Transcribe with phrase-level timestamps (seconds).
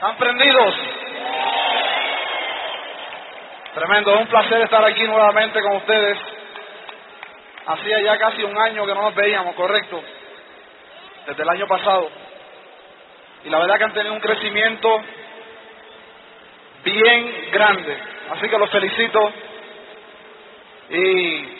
[0.00, 0.74] ¿Están prendidos?
[3.74, 6.18] Tremendo, es un placer estar aquí nuevamente con ustedes.
[7.66, 10.02] Hacía ya casi un año que no nos veíamos, correcto.
[11.26, 12.08] Desde el año pasado.
[13.44, 15.02] Y la verdad que han tenido un crecimiento
[16.82, 17.98] bien grande.
[18.30, 19.32] Así que los felicito.
[20.88, 21.58] Y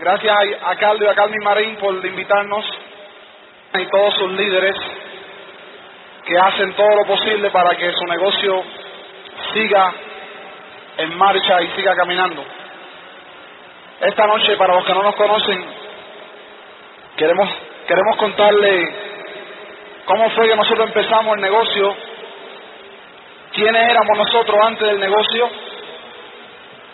[0.00, 2.66] gracias a Carlos y a Carmen Marín por invitarnos
[3.74, 4.74] y todos sus líderes
[6.26, 8.62] que hacen todo lo posible para que su negocio
[9.52, 9.92] siga
[10.98, 12.44] en marcha y siga caminando.
[14.00, 15.64] Esta noche, para los que no nos conocen,
[17.16, 17.48] queremos,
[17.86, 18.94] queremos contarle
[20.04, 21.96] cómo fue que nosotros empezamos el negocio,
[23.52, 25.50] quiénes éramos nosotros antes del negocio,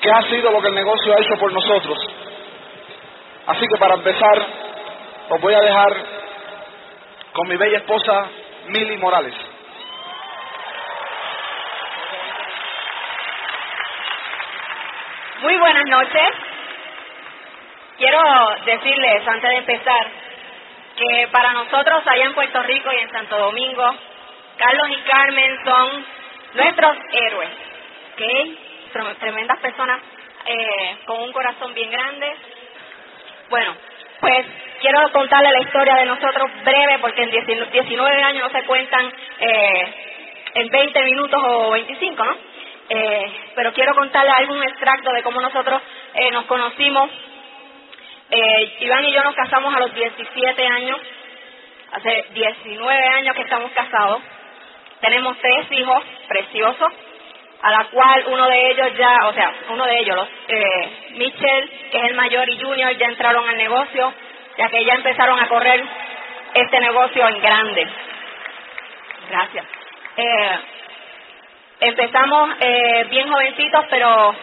[0.01, 1.98] qué ha sido lo que el negocio ha hecho por nosotros.
[3.47, 4.47] Así que para empezar,
[5.31, 5.97] os voy a dejar
[7.33, 8.27] con mi bella esposa
[8.69, 9.35] Mili Morales.
[15.41, 16.29] Muy buenas noches.
[17.97, 18.20] Quiero
[18.67, 20.07] decirles antes de empezar
[20.97, 23.95] que para nosotros allá en Puerto Rico y en Santo Domingo,
[24.59, 26.07] Carlos y Carmen son
[26.55, 27.51] nuestros héroes,
[28.12, 29.19] ¿ok?
[29.19, 30.01] Tremendas personas
[30.47, 32.35] eh, con un corazón bien grande.
[33.48, 33.75] Bueno,
[34.20, 34.47] pues
[34.80, 39.94] quiero contarle la historia de nosotros breve porque en 19 años no se cuentan eh,
[40.55, 42.36] en 20 minutos o 25, ¿no?
[42.91, 45.83] Eh, pero quiero contarle algún extracto de cómo nosotros
[46.14, 47.11] eh, nos conocimos.
[48.30, 50.98] Eh, Iván y yo nos casamos a los 17 años,
[51.92, 54.20] hace 19 años que estamos casados.
[55.00, 56.92] Tenemos tres hijos preciosos,
[57.61, 61.69] a la cual uno de ellos ya, o sea, uno de ellos, los, eh, Michelle,
[61.91, 64.12] que es el mayor, y Junior ya entraron al negocio,
[64.56, 65.83] ya que ya empezaron a correr
[66.55, 67.86] este negocio en grande.
[69.31, 69.64] Gracias.
[70.17, 70.59] Eh,
[71.81, 74.34] empezamos eh, bien jovencitos, pero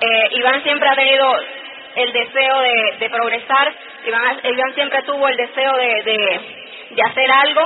[0.00, 1.36] eh, Iván siempre ha tenido
[1.96, 3.72] el deseo de, de progresar,
[4.06, 6.40] Iván, Iván, siempre tuvo el deseo de, de,
[6.90, 7.62] de, hacer algo,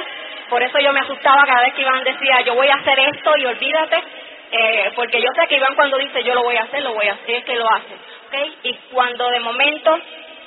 [0.51, 3.37] por eso yo me asustaba cada vez que Iván decía yo voy a hacer esto
[3.39, 4.03] y olvídate,
[4.51, 7.07] eh, porque yo sé que Iván cuando dice yo lo voy a hacer, lo voy
[7.07, 7.95] a hacer, que lo hace,
[8.29, 8.55] ¿okay?
[8.63, 9.99] Y cuando de momento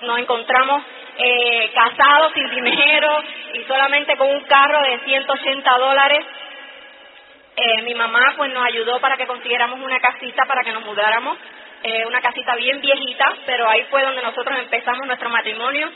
[0.01, 0.83] nos encontramos
[1.17, 3.23] eh, casados sin dinero
[3.53, 6.25] y solamente con un carro de 180 dólares,
[7.55, 11.37] eh, mi mamá pues nos ayudó para que consiguiéramos una casita para que nos mudáramos,
[11.83, 15.91] eh, una casita bien viejita, pero ahí fue donde nosotros empezamos nuestro matrimonio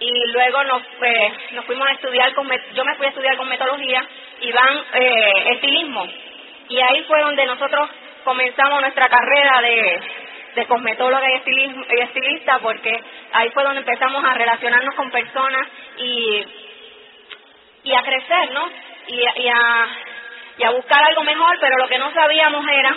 [0.00, 3.48] y luego nos, eh, nos fuimos a estudiar, con, yo me fui a estudiar con
[3.48, 4.04] metodología
[4.42, 6.06] y van eh, estilismo
[6.68, 7.90] y ahí fue donde nosotros
[8.24, 10.00] comenzamos nuestra carrera de,
[10.56, 13.00] de cosmetóloga y, estilismo, y estilista porque
[13.32, 15.66] ahí fue donde empezamos a relacionarnos con personas
[15.98, 16.44] y,
[17.84, 18.68] y a crecer, ¿no?
[19.08, 19.88] Y, y a
[20.58, 22.96] y a buscar algo mejor, pero lo que no sabíamos era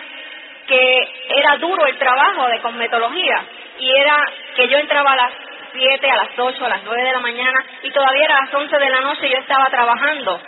[0.68, 3.44] que era duro el trabajo de cosmetología
[3.80, 4.18] y era
[4.56, 5.32] que yo entraba a las
[5.72, 8.78] 7, a las 8, a las 9 de la mañana y todavía a las 11
[8.78, 10.42] de la noche yo estaba trabajando.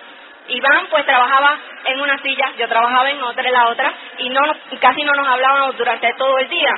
[0.49, 4.41] Iván pues trabajaba en una silla, yo trabajaba en otra, en la otra y no
[4.79, 6.71] casi no nos hablábamos durante todo el día.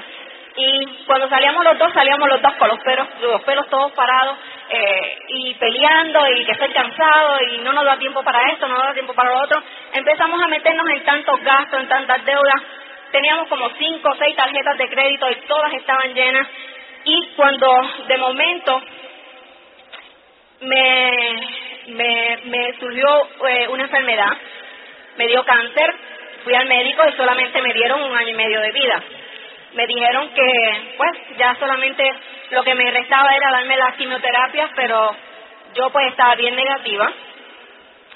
[0.58, 4.38] Y cuando salíamos los dos, salíamos los dos con los pelos, los pelos todos parados
[4.70, 8.76] eh, y peleando y que estoy cansado y no nos da tiempo para esto, no
[8.76, 9.62] nos da tiempo para lo otro.
[9.92, 12.62] Empezamos a meternos en tantos gastos, en tantas deudas.
[13.12, 16.48] Teníamos como cinco o seis tarjetas de crédito y todas estaban llenas.
[17.04, 17.68] Y cuando
[18.08, 18.82] de momento
[20.62, 24.38] me, me, me surgió eh, una enfermedad,
[25.18, 25.96] me dio cáncer,
[26.44, 29.04] fui al médico y solamente me dieron un año y medio de vida
[29.76, 32.04] me dijeron que pues ya solamente
[32.52, 35.16] lo que me restaba era darme las quimioterapias, pero
[35.76, 37.12] yo pues estaba bien negativa.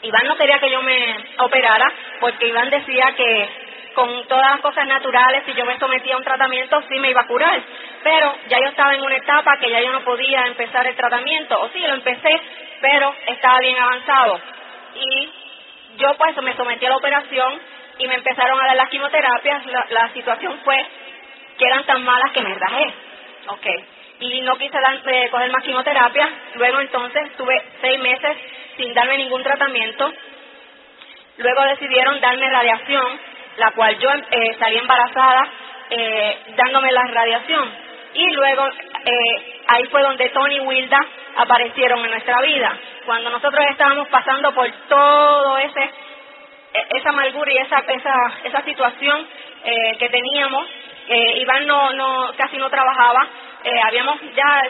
[0.01, 1.91] Iván no quería que yo me operara
[2.21, 3.49] porque Iván decía que
[3.93, 7.21] con todas las cosas naturales, si yo me sometía a un tratamiento, sí me iba
[7.21, 7.61] a curar.
[8.03, 11.59] Pero ya yo estaba en una etapa que ya yo no podía empezar el tratamiento.
[11.59, 12.41] O sí, lo empecé,
[12.81, 14.39] pero estaba bien avanzado.
[14.95, 15.31] Y
[15.97, 17.59] yo pues me sometí a la operación
[17.97, 19.65] y me empezaron a dar las quimioterapias.
[19.65, 20.85] La, la situación fue
[21.57, 22.93] que eran tan malas que me rajé.
[23.47, 23.67] Ok.
[24.21, 26.29] Y no quise dar, eh, coger más quimioterapia.
[26.55, 28.37] Luego entonces estuve seis meses
[28.77, 30.11] sin darme ningún tratamiento.
[31.37, 33.19] Luego decidieron darme radiación,
[33.57, 35.47] la cual yo eh, salí embarazada
[35.89, 37.69] eh, dándome la radiación.
[38.13, 40.99] Y luego eh, ahí fue donde Tony y Wilda
[41.37, 42.77] aparecieron en nuestra vida.
[43.05, 45.91] Cuando nosotros estábamos pasando por todo ese
[46.73, 48.13] e, esa amargura y esa esa,
[48.43, 49.27] esa situación
[49.63, 50.67] eh, que teníamos,
[51.07, 53.27] eh, Iván no, no, casi no trabajaba,
[53.63, 54.63] eh, habíamos ya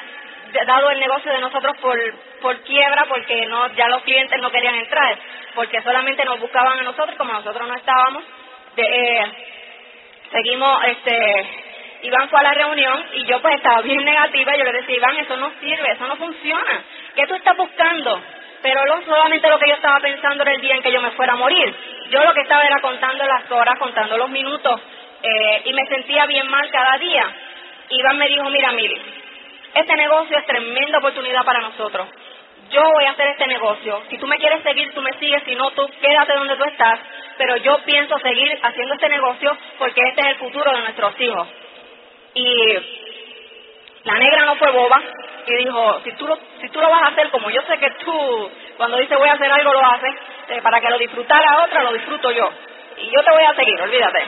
[0.66, 1.98] dado el negocio de nosotros por,
[2.42, 5.18] por quiebra porque no ya los clientes no querían entrar,
[5.54, 8.24] porque solamente nos buscaban a nosotros, como nosotros no estábamos.
[8.82, 9.26] Eh,
[10.32, 11.46] seguimos, este,
[12.04, 14.56] Iván fue a la reunión y yo pues estaba bien negativa.
[14.56, 16.84] Yo le decía, Iván, eso no sirve, eso no funciona.
[17.16, 18.22] ¿Qué tú estás buscando?
[18.62, 21.12] Pero no solamente lo que yo estaba pensando era el día en que yo me
[21.12, 21.76] fuera a morir.
[22.10, 24.82] Yo lo que estaba era contando las horas, contando los minutos
[25.24, 27.26] eh, y me sentía bien mal cada día.
[27.90, 29.02] Iván me dijo, mira, Miri,
[29.74, 32.08] este negocio es tremenda oportunidad para nosotros.
[32.70, 34.04] Yo voy a hacer este negocio.
[34.10, 35.44] Si tú me quieres seguir, tú me sigues.
[35.44, 37.00] Si no, tú quédate donde tú estás.
[37.38, 41.48] Pero yo pienso seguir haciendo este negocio porque este es el futuro de nuestros hijos.
[42.36, 42.78] Y
[44.04, 45.02] la negra no fue boba
[45.48, 47.90] y dijo, si tú, lo, si tú lo vas a hacer como yo sé que
[48.04, 50.14] tú, cuando dice voy a hacer algo, lo haces,
[50.50, 52.50] eh, para que lo disfrutara otra, lo disfruto yo.
[52.98, 54.24] Y yo te voy a seguir, olvídate.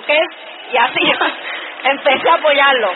[0.00, 0.10] ¿Ok?
[0.72, 1.12] Y así
[1.84, 2.92] empecé a apoyarlo.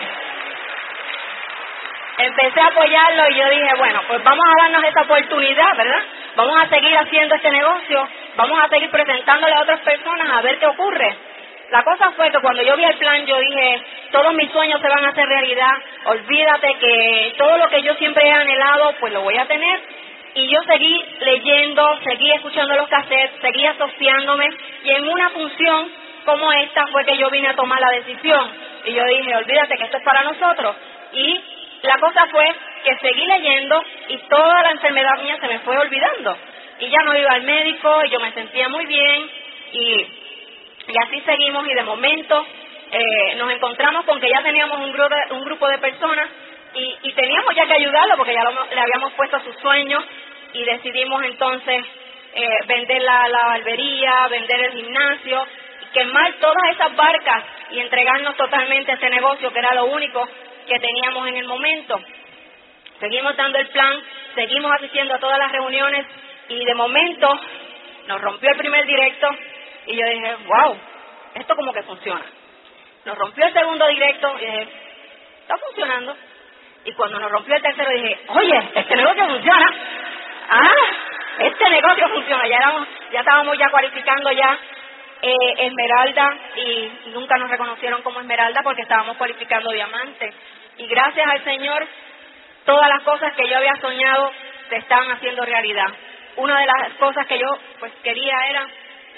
[2.18, 6.02] Empecé a apoyarlo y yo dije, bueno, pues vamos a darnos esta oportunidad, ¿verdad?
[6.34, 10.58] Vamos a seguir haciendo este negocio, vamos a seguir presentándole a otras personas a ver
[10.58, 11.16] qué ocurre.
[11.70, 14.88] La cosa fue que cuando yo vi el plan, yo dije, todos mis sueños se
[14.88, 15.70] van a hacer realidad,
[16.06, 19.80] olvídate que todo lo que yo siempre he anhelado, pues lo voy a tener.
[20.34, 24.48] Y yo seguí leyendo, seguí escuchando los cassettes, seguí asociándome,
[24.82, 25.92] y en una función
[26.24, 28.50] como esta fue que yo vine a tomar la decisión.
[28.86, 30.76] Y yo dije, olvídate que esto es para nosotros.
[31.12, 31.42] Y
[31.82, 32.46] la cosa fue
[32.84, 36.36] que seguí leyendo y toda la enfermedad mía se me fue olvidando.
[36.80, 39.30] Y ya no iba al médico, y yo me sentía muy bien,
[39.72, 40.06] y
[40.88, 42.46] y así seguimos y de momento
[42.90, 46.28] eh, nos encontramos con que ya teníamos un grupo de, un grupo de personas
[46.74, 50.04] y, teníamos ya que ayudarlo porque ya le habíamos puesto a sus sueños
[50.52, 51.84] y decidimos entonces
[52.34, 55.46] eh, vender la, la barbería, vender el gimnasio,
[55.92, 60.28] quemar todas esas barcas y entregarnos totalmente a ese negocio que era lo único
[60.68, 62.00] que teníamos en el momento.
[63.00, 63.94] Seguimos dando el plan,
[64.34, 66.06] seguimos asistiendo a todas las reuniones
[66.48, 67.40] y de momento
[68.06, 69.28] nos rompió el primer directo
[69.86, 70.76] y yo dije, wow,
[71.34, 72.24] esto como que funciona.
[73.04, 74.68] Nos rompió el segundo directo y dije,
[75.40, 76.16] está funcionando.
[76.84, 79.74] Y cuando nos rompió el tercero dije, oye, este negocio funciona.
[80.50, 80.70] Ah,
[81.38, 82.46] este negocio funciona.
[82.46, 84.58] Ya, ya estábamos ya cualificando ya
[85.22, 90.32] eh, Esmeralda y nunca nos reconocieron como Esmeralda porque estábamos cualificando diamante.
[90.78, 91.86] Y gracias al Señor,
[92.64, 94.30] todas las cosas que yo había soñado
[94.68, 95.88] se estaban haciendo realidad.
[96.36, 97.46] Una de las cosas que yo
[97.80, 98.66] pues quería era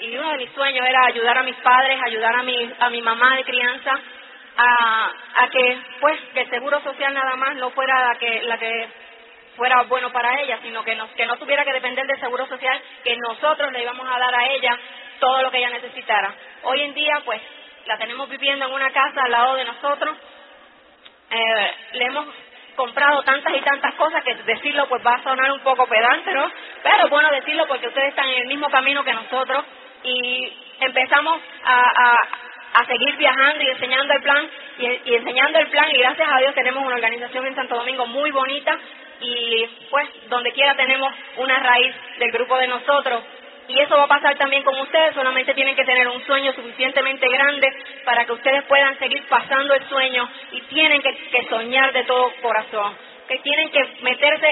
[0.01, 3.01] y uno de mis sueños era ayudar a mis padres, ayudar a mi, a mi
[3.01, 3.91] mamá de crianza,
[4.57, 5.11] a,
[5.43, 8.87] a que pues que el seguro social nada más no fuera la que, la que
[9.55, 13.15] fuera bueno para ella, sino que, que no tuviera que depender del seguro social, que
[13.17, 14.77] nosotros le íbamos a dar a ella
[15.19, 16.33] todo lo que ella necesitara.
[16.63, 17.41] Hoy en día, pues,
[17.85, 20.17] la tenemos viviendo en una casa al lado de nosotros.
[21.29, 22.27] Eh, le hemos
[22.75, 26.49] comprado tantas y tantas cosas que decirlo pues va a sonar un poco pedante, ¿no?
[26.83, 29.65] Pero bueno decirlo porque ustedes están en el mismo camino que nosotros
[30.03, 32.15] y empezamos a,
[32.73, 34.49] a, seguir viajando y enseñando el plan
[34.79, 38.31] y, enseñando el plan y gracias a Dios tenemos una organización en Santo Domingo muy
[38.31, 38.77] bonita
[39.21, 43.23] y pues donde quiera tenemos una raíz del grupo de nosotros
[43.67, 47.27] y eso va a pasar también con ustedes, solamente tienen que tener un sueño suficientemente
[47.29, 47.67] grande
[48.03, 52.33] para que ustedes puedan seguir pasando el sueño y tienen que, que soñar de todo
[52.41, 52.93] corazón,
[53.27, 54.47] que tienen que meterse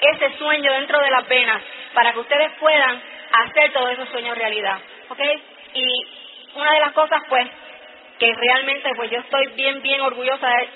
[0.00, 1.62] ese sueño dentro de las venas
[1.92, 3.00] para que ustedes puedan
[3.32, 4.78] hacer todos esos sueños realidad.
[5.08, 5.20] ¿ok?
[5.74, 6.06] Y
[6.56, 7.46] una de las cosas, pues,
[8.18, 10.68] que realmente, pues, yo estoy bien, bien orgullosa de,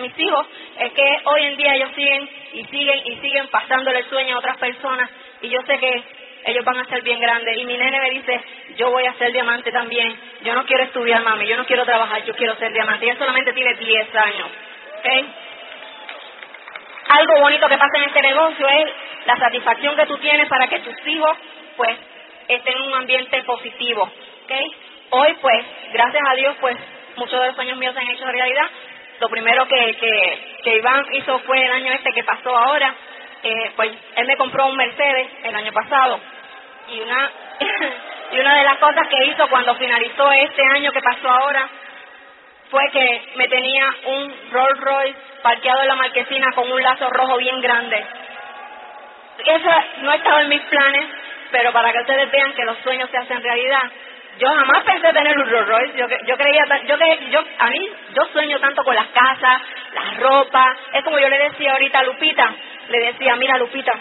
[0.00, 0.46] mis hijos,
[0.78, 4.38] es que hoy en día ellos siguen y siguen y siguen pasándole el sueño a
[4.38, 5.10] otras personas
[5.42, 6.04] y yo sé que
[6.44, 7.58] ellos van a ser bien grandes.
[7.58, 8.40] Y mi nene me dice,
[8.76, 10.18] yo voy a ser diamante también.
[10.42, 13.08] Yo no quiero estudiar, mami, yo no quiero trabajar, yo quiero ser diamante.
[13.08, 14.48] Él solamente tiene 10 años.
[14.98, 15.06] ¿ok?
[17.08, 18.90] Algo bonito que pasa en este negocio es
[19.26, 21.36] la satisfacción que tú tienes para que tus hijos,
[21.76, 21.96] pues,
[22.48, 24.10] estén en un ambiente positivo.
[24.44, 24.66] ¿okay?
[25.10, 26.76] Hoy, pues, gracias a Dios, pues,
[27.16, 28.70] muchos de los sueños míos se han hecho realidad.
[29.20, 29.96] Lo primero que,
[30.62, 32.94] que, Iván hizo fue el año este que pasó ahora,
[33.42, 36.20] eh, pues él me compró un Mercedes el año pasado
[36.88, 37.30] y una
[38.32, 41.68] y una de las cosas que hizo cuando finalizó este año que pasó ahora
[42.70, 47.36] fue que me tenía un Rolls Royce parqueado en la marquesina con un lazo rojo
[47.38, 48.06] bien grande.
[49.46, 49.70] Eso
[50.02, 51.06] no estaba en mis planes,
[51.50, 53.90] pero para que ustedes vean que los sueños se hacen realidad.
[54.38, 55.98] Yo jamás pensé tener un Rolls Royce.
[55.98, 56.96] Yo, yo creía, yo,
[57.30, 59.62] yo, a mí, yo sueño tanto con las casas,
[59.94, 60.78] las ropas.
[60.92, 62.54] Es como yo le decía ahorita a Lupita.
[62.88, 63.92] Le decía, mira Lupita,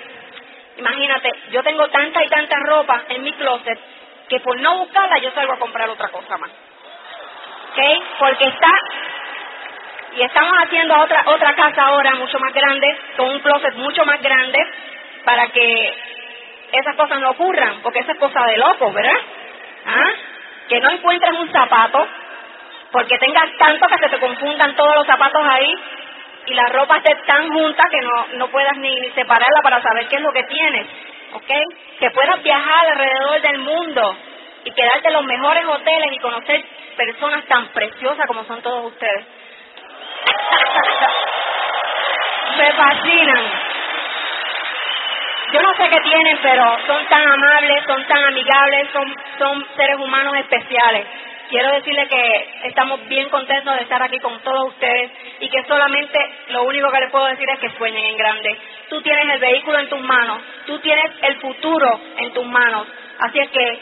[0.77, 3.79] imagínate, yo tengo tanta y tanta ropa en mi closet
[4.29, 6.51] que por no buscarla yo salgo a comprar otra cosa más.
[6.51, 8.03] ¿Ok?
[8.19, 8.69] Porque está
[10.17, 14.21] Y estamos haciendo otra, otra casa ahora mucho más grande, con un closet mucho más
[14.21, 14.59] grande,
[15.23, 15.97] para que
[16.71, 19.19] esas cosas no ocurran, porque esa es cosa de locos, ¿verdad?
[19.85, 20.11] ¿Ah?
[20.67, 22.07] Que no encuentres un zapato,
[22.91, 25.73] porque tengas tanto que se te confundan todos los zapatos ahí
[26.47, 30.07] y la ropa esté tan junta que no, no puedas ni, ni separarla para saber
[30.07, 30.87] qué es lo que tienes,
[31.33, 31.51] ¿ok?
[31.99, 34.17] Que puedas viajar alrededor del mundo
[34.63, 36.63] y quedarte en los mejores hoteles y conocer
[36.95, 39.25] personas tan preciosas como son todos ustedes.
[42.57, 43.66] Me fascinan.
[45.53, 49.97] Yo no sé qué tienen, pero son tan amables, son tan amigables, son, son seres
[49.97, 51.05] humanos especiales.
[51.49, 56.19] Quiero decirle que estamos bien contentos de estar aquí con todos ustedes y que solamente
[56.49, 58.57] lo único que les puedo decir es que sueñen en grande.
[58.89, 62.85] Tú tienes el vehículo en tus manos, tú tienes el futuro en tus manos.
[63.19, 63.79] Así es que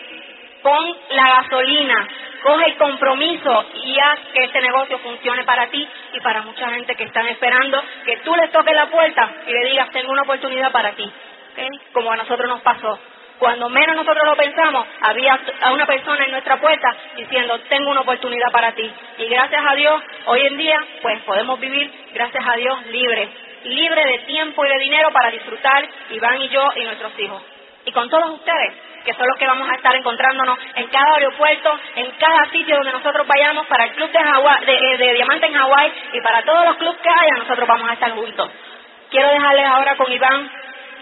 [0.61, 2.07] pon la gasolina,
[2.43, 6.95] coge el compromiso y haz que este negocio funcione para ti y para mucha gente
[6.95, 10.71] que están esperando que tú les toques la puerta y le digas, tengo una oportunidad
[10.71, 11.11] para ti,
[11.93, 12.99] como a nosotros nos pasó.
[13.39, 18.01] Cuando menos nosotros lo pensamos, había a una persona en nuestra puerta diciendo, tengo una
[18.01, 18.89] oportunidad para ti.
[19.17, 23.29] Y gracias a Dios, hoy en día, pues podemos vivir, gracias a Dios, libres.
[23.65, 27.41] Libre de tiempo y de dinero para disfrutar, Iván y yo y nuestros hijos.
[27.85, 31.79] Y con todos ustedes, que son los que vamos a estar encontrándonos en cada aeropuerto,
[31.95, 35.93] en cada sitio donde nosotros vayamos, para el club de, de, de Diamante en Hawái
[36.13, 38.49] y para todos los clubes que haya, nosotros vamos a estar juntos.
[39.09, 40.49] Quiero dejarles ahora con Iván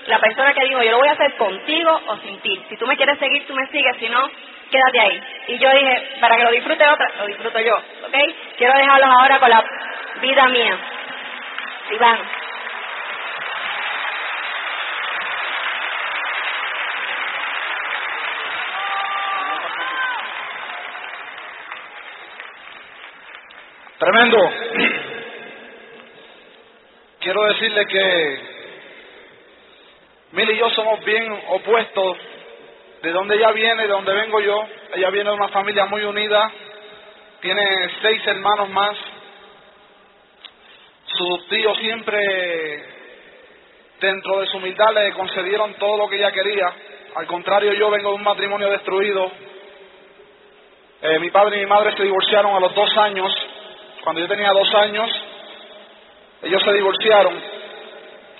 [0.07, 2.61] la persona que dijo, yo lo voy a hacer contigo o sin ti.
[2.69, 4.29] Si tú me quieres seguir, tú me sigues, si no,
[4.69, 5.23] quédate ahí.
[5.47, 8.15] Y yo dije, para que lo disfrute otra, lo disfruto yo, ¿ok?
[8.57, 9.63] Quiero dejarlos ahora con la
[10.21, 10.77] vida mía.
[11.91, 12.19] Iván.
[23.99, 24.37] Tremendo.
[27.21, 28.52] Quiero decirle que
[30.33, 32.17] Mil y yo somos bien opuestos
[33.03, 34.65] de donde ella viene, de donde vengo yo.
[34.95, 36.51] Ella viene de una familia muy unida,
[37.39, 37.63] tiene
[38.01, 38.97] seis hermanos más.
[41.05, 42.83] Sus tíos siempre,
[44.01, 46.73] dentro de su humildad, le concedieron todo lo que ella quería.
[47.13, 49.31] Al contrario, yo vengo de un matrimonio destruido.
[51.03, 53.31] Eh, mi padre y mi madre se divorciaron a los dos años.
[54.03, 55.11] Cuando yo tenía dos años,
[56.41, 57.39] ellos se divorciaron.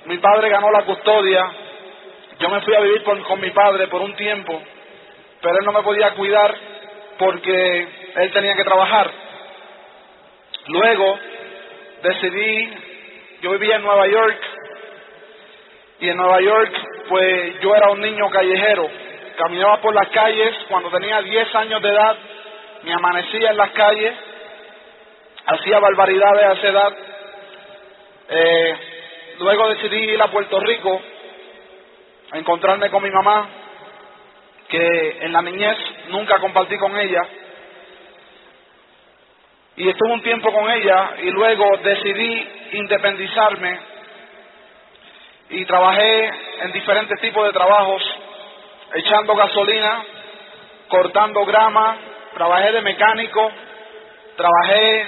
[0.05, 1.59] Mi padre ganó la custodia
[2.43, 4.61] yo me fui a vivir con, mi padre por un tiempo,
[5.41, 6.53] pero él no me podía cuidar
[7.17, 9.09] porque él tenía que trabajar.
[10.67, 11.19] Luego
[12.01, 12.73] decidí,
[13.43, 14.37] yo vivía en Nueva York
[16.01, 16.73] y en Nueva York
[17.07, 18.89] pues yo era un niño callejero,
[19.37, 22.17] caminaba por las calles cuando tenía 10 años de edad,
[22.83, 24.13] me amanecía en las calles,
[25.45, 26.93] hacía barbaridades a esa edad.
[28.27, 28.75] Eh,
[29.39, 31.01] luego decidí ir a Puerto Rico
[32.33, 33.47] encontrarme con mi mamá,
[34.67, 35.77] que en la niñez
[36.09, 37.21] nunca compartí con ella.
[39.75, 43.79] Y estuve un tiempo con ella y luego decidí independizarme
[45.49, 48.01] y trabajé en diferentes tipos de trabajos,
[48.95, 50.03] echando gasolina,
[50.87, 51.97] cortando grama,
[52.33, 53.51] trabajé de mecánico,
[54.35, 55.01] trabajé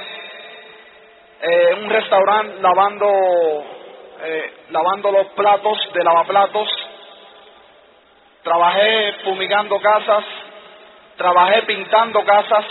[1.42, 3.08] eh, en un restaurante lavando,
[4.24, 6.70] eh, lavando los platos de lavaplatos,
[8.46, 10.24] trabajé fumigando casas,
[11.18, 12.64] trabajé pintando casas,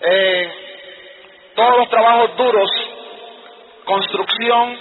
[0.00, 0.52] eh,
[1.54, 2.70] todos los trabajos duros,
[3.84, 4.78] construcción,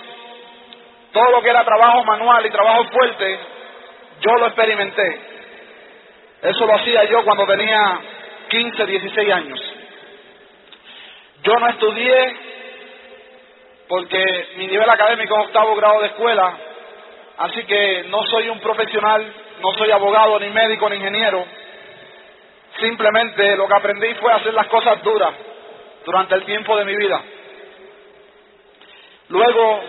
[1.11, 3.39] todo lo que era trabajo manual y trabajo fuerte,
[4.21, 5.19] yo lo experimenté.
[6.41, 7.99] Eso lo hacía yo cuando tenía
[8.47, 9.73] 15, 16 años.
[11.43, 12.37] Yo no estudié
[13.89, 16.57] porque mi nivel académico es octavo grado de escuela
[17.37, 21.45] Así que no soy un profesional, no soy abogado, ni médico, ni ingeniero.
[22.79, 25.33] Simplemente lo que aprendí fue hacer las cosas duras
[26.05, 27.21] durante el tiempo de mi vida.
[29.29, 29.81] Luego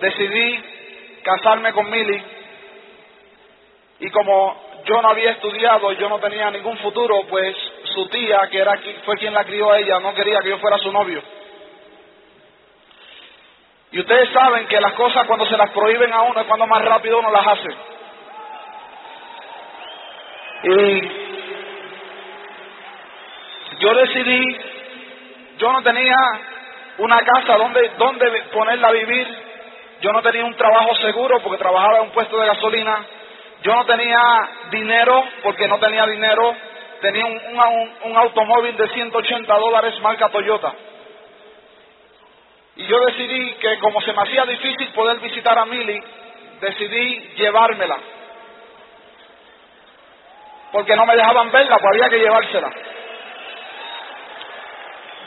[0.00, 0.64] decidí
[1.22, 2.22] casarme con Milly
[4.00, 8.58] y como yo no había estudiado, yo no tenía ningún futuro, pues su tía, que
[8.58, 11.22] era fue quien la crió a ella, no quería que yo fuera su novio.
[13.94, 16.84] Y ustedes saben que las cosas cuando se las prohíben a uno es cuando más
[16.84, 17.68] rápido uno las hace.
[20.64, 21.10] Y
[23.78, 24.58] yo decidí,
[25.58, 26.16] yo no tenía
[26.98, 29.28] una casa donde, donde ponerla a vivir,
[30.00, 33.06] yo no tenía un trabajo seguro porque trabajaba en un puesto de gasolina,
[33.62, 34.18] yo no tenía
[34.72, 36.52] dinero porque no tenía dinero,
[37.00, 40.74] tenía un, un, un automóvil de 180 dólares marca Toyota.
[42.76, 46.02] Y yo decidí que como se me hacía difícil poder visitar a Milly,
[46.60, 47.96] decidí llevármela.
[50.72, 52.70] Porque no me dejaban verla, pues había que llevársela.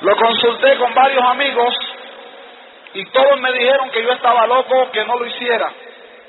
[0.02, 1.74] Lo consulté con varios amigos
[2.94, 5.72] y todos me dijeron que yo estaba loco, que no lo hiciera,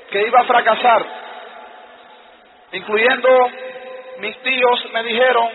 [0.09, 1.05] que iba a fracasar.
[2.71, 3.29] Incluyendo
[4.19, 5.49] mis tíos me dijeron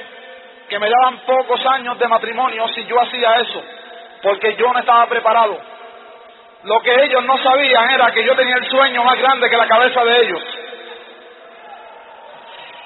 [0.68, 3.62] que me daban pocos años de matrimonio si yo hacía eso,
[4.24, 5.60] porque yo no estaba preparado.
[6.62, 9.68] Lo que ellos no sabían era que yo tenía el sueño más grande que la
[9.68, 10.42] cabeza de ellos.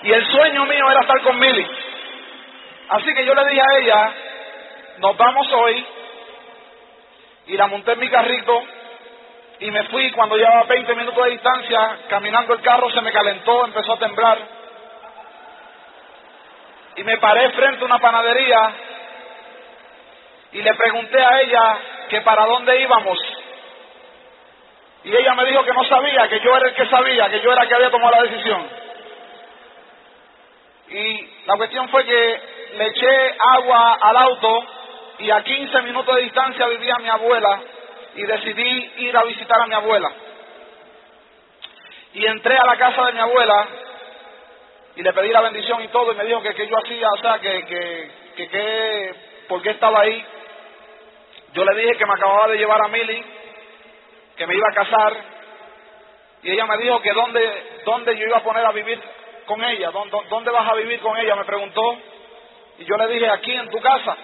[0.02, 1.64] Y el sueño mío era estar con Milly.
[2.88, 4.12] Así que yo le dije a ella,
[4.98, 5.86] nos vamos hoy,
[7.46, 8.60] y la monté en mi carrito,
[9.60, 13.64] y me fui cuando llevaba 20 minutos de distancia, caminando el carro se me calentó,
[13.64, 14.38] empezó a temblar,
[16.96, 18.74] y me paré frente a una panadería,
[20.52, 21.78] y le pregunté a ella
[22.08, 23.18] que para dónde íbamos,
[25.04, 27.52] y ella me dijo que no sabía, que yo era el que sabía, que yo
[27.52, 28.68] era el que había tomado la decisión.
[30.90, 32.40] Y la cuestión fue que
[32.76, 34.66] le eché agua al auto
[35.18, 37.60] y a 15 minutos de distancia vivía mi abuela
[38.14, 40.10] y decidí ir a visitar a mi abuela.
[42.14, 43.68] Y entré a la casa de mi abuela
[44.96, 47.18] y le pedí la bendición y todo y me dijo que qué yo hacía, o
[47.18, 49.14] sea, que, que, que, que,
[49.46, 50.24] por qué estaba ahí.
[51.52, 53.24] Yo le dije que me acababa de llevar a Milly,
[54.36, 55.38] que me iba a casar
[56.42, 59.00] y ella me dijo que dónde, dónde yo iba a poner a vivir
[59.46, 61.98] con ella, ¿Dónde, dónde vas a vivir con ella, me preguntó.
[62.78, 64.16] Y yo le dije, aquí en tu casa.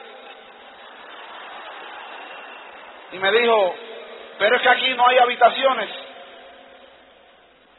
[3.12, 3.74] Y me dijo,
[4.38, 5.90] pero es que aquí no hay habitaciones.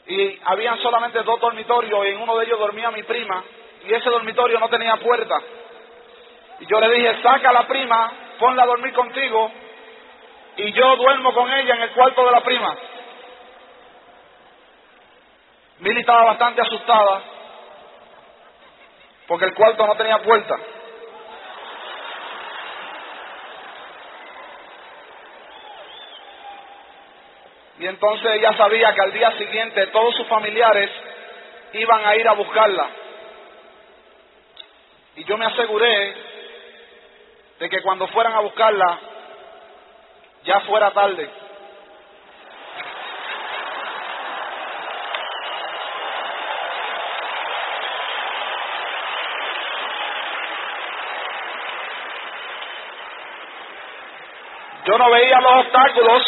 [0.07, 3.43] Y habían solamente dos dormitorios y en uno de ellos dormía mi prima
[3.87, 5.35] y ese dormitorio no tenía puerta.
[6.59, 9.51] Y yo le dije, saca a la prima, ponla a dormir contigo
[10.57, 12.75] y yo duermo con ella en el cuarto de la prima.
[15.79, 17.21] Milly estaba bastante asustada
[19.27, 20.55] porque el cuarto no tenía puerta.
[27.77, 30.89] Y entonces ella sabía que al día siguiente todos sus familiares
[31.73, 32.89] iban a ir a buscarla.
[35.17, 36.15] Y yo me aseguré
[37.59, 38.99] de que cuando fueran a buscarla
[40.43, 41.29] ya fuera tarde.
[54.85, 56.23] Yo no veía los obstáculos,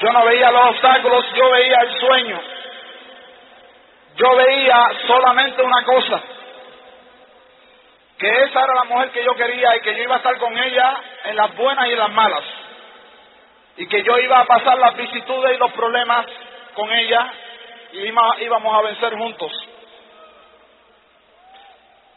[0.00, 2.40] yo no veía los obstáculos, yo veía el sueño.
[4.16, 6.22] Yo veía solamente una cosa,
[8.18, 10.56] que esa era la mujer que yo quería y que yo iba a estar con
[10.56, 12.44] ella en las buenas y en las malas.
[13.76, 16.26] Y que yo iba a pasar las vicisitudes y los problemas
[16.74, 17.32] con ella
[17.92, 17.98] y
[18.44, 19.52] íbamos a vencer juntos.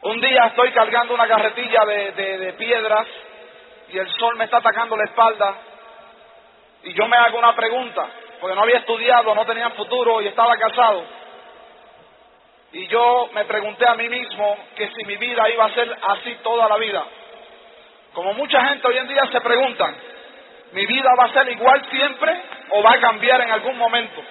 [0.01, 3.05] Un día estoy cargando una carretilla de, de piedras
[3.89, 5.55] y el sol me está atacando la espalda
[6.83, 8.07] y yo me hago una pregunta,
[8.39, 11.03] porque no había estudiado, no tenía futuro y estaba casado.
[12.71, 16.35] Y yo me pregunté a mí mismo que si mi vida iba a ser así
[16.43, 17.03] toda la vida.
[18.13, 19.95] Como mucha gente hoy en día se preguntan,
[20.73, 24.21] ¿mi vida va a ser igual siempre o va a cambiar en algún momento?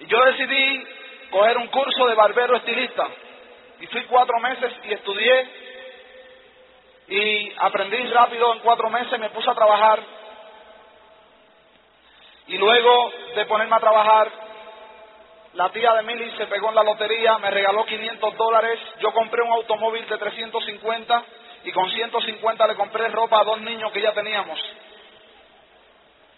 [0.00, 0.86] Y yo decidí
[1.30, 3.06] coger un curso de barbero estilista.
[3.80, 5.48] Y fui cuatro meses y estudié
[7.08, 10.00] y aprendí rápido en cuatro meses, me puse a trabajar.
[12.46, 14.30] Y luego de ponerme a trabajar,
[15.54, 19.42] la tía de Milly se pegó en la lotería, me regaló 500 dólares, yo compré
[19.42, 21.24] un automóvil de 350
[21.64, 24.58] y con 150 le compré ropa a dos niños que ya teníamos.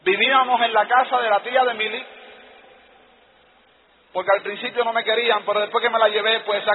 [0.03, 2.05] Vivíamos en la casa de la tía de Milly,
[4.13, 6.71] porque al principio no me querían, pero después que me la llevé, pues se,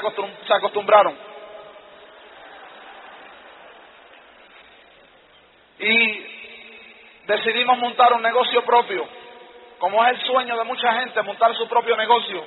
[0.47, 1.17] se acostumbraron.
[5.79, 6.25] Y
[7.27, 9.07] decidimos montar un negocio propio,
[9.81, 12.45] como es el sueño de mucha gente, montar su propio negocio.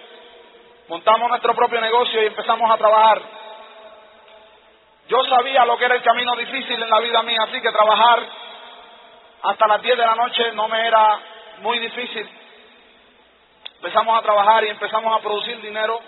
[0.87, 3.21] Montamos nuestro propio negocio y empezamos a trabajar.
[5.09, 8.21] Yo sabía lo que era el camino difícil en la vida mía, así que trabajar
[9.43, 11.19] hasta las 10 de la noche no me era
[11.59, 12.31] muy difícil.
[13.79, 15.99] Empezamos a trabajar y empezamos a producir dinero.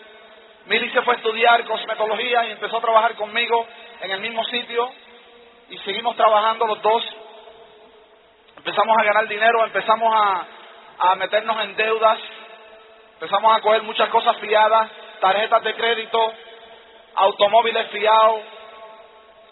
[0.66, 3.66] Mili se fue a estudiar cosmetología y empezó a trabajar conmigo
[4.00, 4.92] en el mismo sitio
[5.70, 7.04] y seguimos trabajando los dos.
[8.58, 10.46] Empezamos a ganar dinero, empezamos a,
[10.98, 12.18] a meternos en deudas,
[13.14, 16.32] empezamos a coger muchas cosas fiadas, tarjetas de crédito,
[17.14, 18.40] automóviles fiados,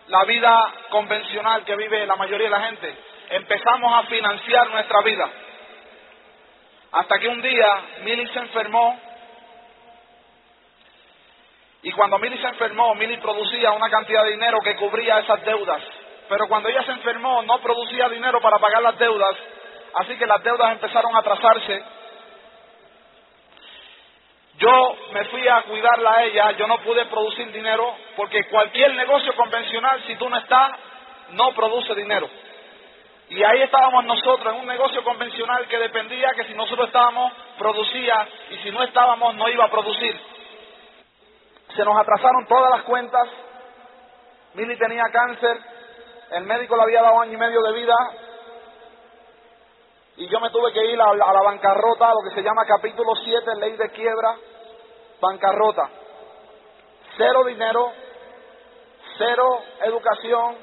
[0.09, 2.94] la vida convencional que vive la mayoría de la gente.
[3.30, 5.30] Empezamos a financiar nuestra vida.
[6.92, 7.66] Hasta que un día
[8.02, 9.00] Milly se enfermó
[11.85, 15.83] y cuando Milly se enfermó, Milly producía una cantidad de dinero que cubría esas deudas.
[16.30, 19.37] Pero cuando ella se enfermó, no producía dinero para pagar las deudas,
[19.96, 21.85] así que las deudas empezaron a atrasarse.
[24.57, 29.35] Yo me fui a cuidarla a ella, yo no pude producir dinero, porque cualquier negocio
[29.35, 30.72] convencional, si tú no estás,
[31.30, 32.28] no produce dinero.
[33.30, 38.28] Y ahí estábamos nosotros en un negocio convencional que dependía que si nosotros estábamos, producía,
[38.50, 40.20] y si no estábamos, no iba a producir.
[41.74, 43.28] Se nos atrasaron todas las cuentas.
[44.54, 45.59] Milly tenía cáncer.
[46.30, 47.94] El médico le había dado año y medio de vida.
[50.16, 53.14] Y yo me tuve que ir a, a la bancarrota, lo que se llama capítulo
[53.16, 54.37] 7, ley de quiebra,
[55.20, 55.90] bancarrota.
[57.16, 57.92] Cero dinero,
[59.18, 60.57] cero educación,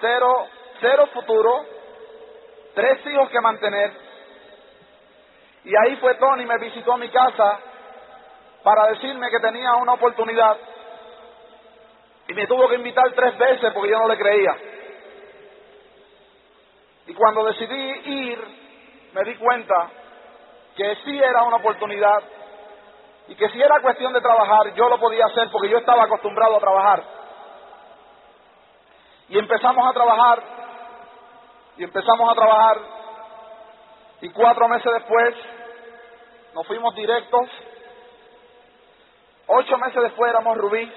[0.00, 0.46] cero,
[0.80, 1.64] cero futuro,
[2.74, 3.92] tres hijos que mantener.
[5.64, 7.60] Y ahí fue Tony, me visitó a mi casa
[8.62, 10.56] para decirme que tenía una oportunidad
[12.28, 14.56] y me tuvo que invitar tres veces porque yo no le creía.
[17.10, 18.38] Y cuando decidí ir,
[19.12, 19.90] me di cuenta
[20.76, 22.22] que sí era una oportunidad
[23.26, 26.54] y que si era cuestión de trabajar, yo lo podía hacer porque yo estaba acostumbrado
[26.54, 27.02] a trabajar.
[29.28, 30.42] Y empezamos a trabajar,
[31.78, 32.78] y empezamos a trabajar,
[34.20, 35.34] y cuatro meses después
[36.54, 37.50] nos fuimos directos.
[39.48, 40.92] Ocho meses después éramos rubí,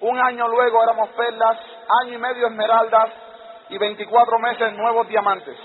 [0.00, 1.60] un año luego éramos perlas,
[2.02, 3.25] año y medio esmeraldas
[3.68, 5.56] y 24 meses nuevos diamantes.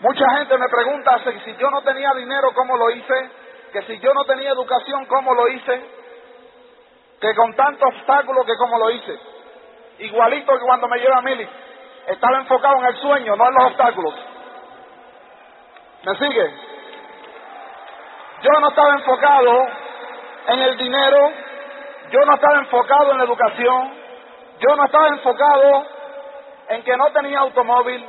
[0.00, 3.30] Mucha gente me pregunta si yo no tenía dinero, ¿cómo lo hice?
[3.72, 5.82] Que si yo no tenía educación, ¿cómo lo hice?
[7.20, 9.18] Que con tantos obstáculos, que cómo lo hice.
[9.98, 11.48] Igualito que cuando me lleva Mili.
[12.06, 14.14] Estaba enfocado en el sueño, no en los obstáculos.
[16.04, 16.65] ¿Me sigue?
[18.42, 19.66] Yo no estaba enfocado
[20.48, 21.30] en el dinero,
[22.10, 23.94] yo no estaba enfocado en la educación,
[24.60, 25.86] yo no estaba enfocado
[26.68, 28.04] en que no tenía automóvil,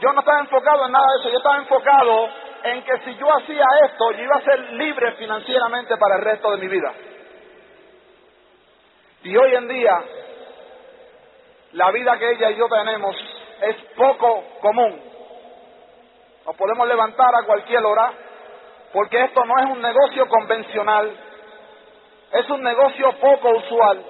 [0.00, 2.28] yo no estaba enfocado en nada de eso, yo estaba enfocado
[2.64, 6.50] en que si yo hacía esto, yo iba a ser libre financieramente para el resto
[6.52, 6.92] de mi vida.
[9.24, 10.02] Y hoy en día,
[11.72, 13.16] la vida que ella y yo tenemos
[13.60, 15.00] es poco común.
[16.46, 18.12] Nos podemos levantar a cualquier hora
[18.92, 21.16] porque esto no es un negocio convencional,
[22.32, 24.04] es un negocio poco usual.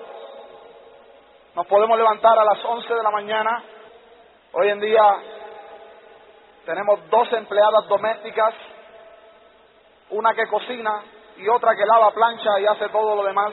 [1.55, 3.62] Nos podemos levantar a las 11 de la mañana.
[4.53, 5.03] Hoy en día
[6.64, 8.55] tenemos dos empleadas domésticas,
[10.11, 11.03] una que cocina
[11.37, 13.53] y otra que lava, plancha y hace todo lo demás.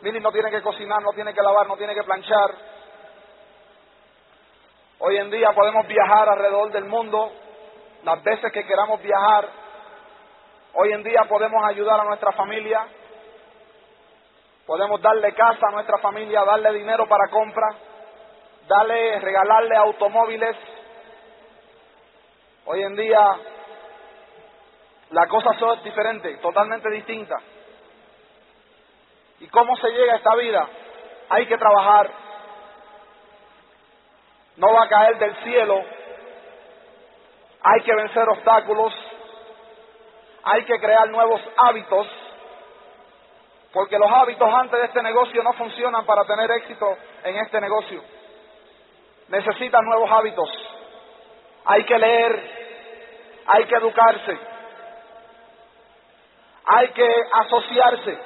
[0.00, 2.54] Mili no tiene que cocinar, no tiene que lavar, no tiene que planchar.
[4.98, 7.30] Hoy en día podemos viajar alrededor del mundo
[8.04, 9.63] las veces que queramos viajar.
[10.76, 12.84] Hoy en día podemos ayudar a nuestra familia.
[14.66, 17.68] Podemos darle casa a nuestra familia, darle dinero para compra,
[18.66, 20.56] darle, regalarle automóviles.
[22.64, 23.20] Hoy en día
[25.10, 27.36] la cosa es diferente, totalmente distinta.
[29.38, 30.68] ¿Y cómo se llega a esta vida?
[31.28, 32.10] Hay que trabajar,
[34.56, 35.84] no va a caer del cielo.
[37.62, 38.92] Hay que vencer obstáculos.
[40.44, 42.06] Hay que crear nuevos hábitos.
[43.72, 48.02] Porque los hábitos antes de este negocio no funcionan para tener éxito en este negocio.
[49.28, 50.48] Necesitan nuevos hábitos.
[51.64, 53.42] Hay que leer.
[53.46, 54.38] Hay que educarse.
[56.66, 58.18] Hay que asociarse.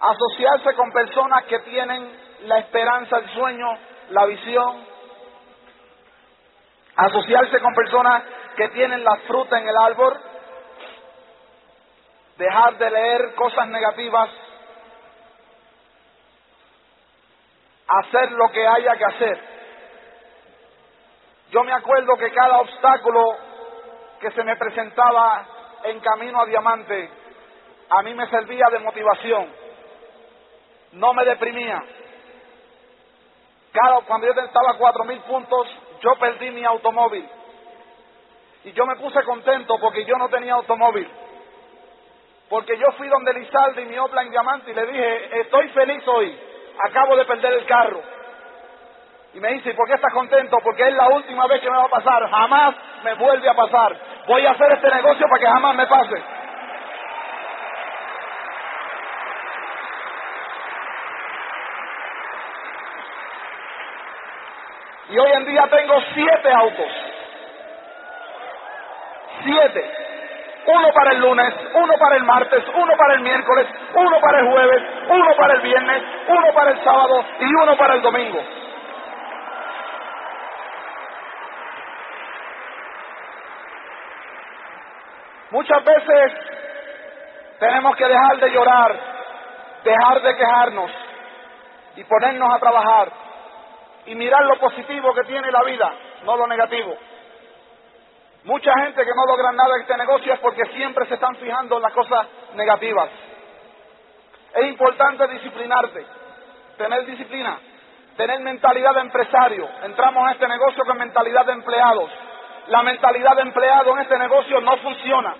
[0.00, 2.10] Asociarse con personas que tienen
[2.44, 3.68] la esperanza, el sueño
[4.10, 4.84] la visión,
[6.96, 8.24] asociarse con personas
[8.56, 10.18] que tienen la fruta en el árbol,
[12.40, 14.30] dejar de leer cosas negativas,
[17.86, 19.40] hacer lo que haya que hacer.
[21.50, 23.36] Yo me acuerdo que cada obstáculo
[24.20, 25.46] que se me presentaba
[25.84, 27.10] en camino a diamante,
[27.90, 29.52] a mí me servía de motivación,
[30.92, 31.82] no me deprimía
[34.06, 35.68] cuando yo estaba a cuatro mil puntos,
[36.00, 37.28] yo perdí mi automóvil.
[38.64, 41.08] Y yo me puse contento porque yo no tenía automóvil.
[42.50, 46.02] Porque yo fui donde Lizalde y mi Opla en Diamante y le dije, estoy feliz
[46.08, 46.36] hoy,
[46.84, 48.02] acabo de perder el carro.
[49.32, 50.56] Y me dice, ¿y por qué estás contento?
[50.60, 52.28] Porque es la última vez que me va a pasar.
[52.28, 53.96] Jamás me vuelve a pasar.
[54.26, 56.22] Voy a hacer este negocio para que jamás me pase.
[65.10, 66.92] Y hoy en día tengo siete autos.
[69.44, 70.09] Siete.
[70.66, 74.50] Uno para el lunes, uno para el martes, uno para el miércoles, uno para el
[74.50, 78.40] jueves, uno para el viernes, uno para el sábado y uno para el domingo.
[85.50, 86.32] Muchas veces
[87.58, 88.94] tenemos que dejar de llorar,
[89.82, 90.90] dejar de quejarnos
[91.96, 93.08] y ponernos a trabajar
[94.06, 95.92] y mirar lo positivo que tiene la vida,
[96.24, 96.96] no lo negativo.
[98.44, 101.76] Mucha gente que no logra nada en este negocio es porque siempre se están fijando
[101.76, 103.10] en las cosas negativas.
[104.54, 106.06] Es importante disciplinarte,
[106.78, 107.58] tener disciplina,
[108.16, 109.68] tener mentalidad de empresario.
[109.82, 112.10] Entramos en este negocio con mentalidad de empleados.
[112.68, 115.34] La mentalidad de empleado en este negocio no funciona.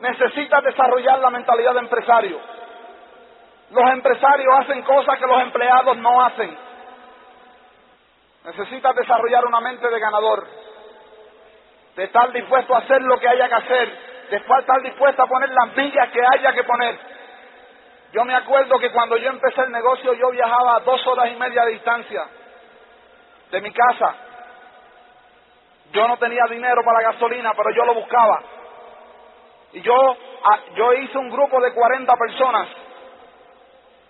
[0.00, 2.40] Necesitas desarrollar la mentalidad de empresario.
[3.70, 6.56] Los empresarios hacen cosas que los empleados no hacen.
[8.44, 10.46] Necesitas desarrollar una mente de ganador,
[11.98, 13.98] de estar dispuesto a hacer lo que haya que hacer,
[14.30, 16.96] de estar dispuesto a poner las millas que haya que poner.
[18.12, 21.34] Yo me acuerdo que cuando yo empecé el negocio yo viajaba a dos horas y
[21.34, 22.22] media de distancia
[23.50, 24.14] de mi casa.
[25.90, 28.42] Yo no tenía dinero para gasolina, pero yo lo buscaba.
[29.72, 29.96] Y yo,
[30.44, 32.68] ah, yo hice un grupo de 40 personas.